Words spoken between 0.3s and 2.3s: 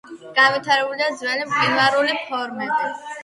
განვითარებულია ძველი მყინვარული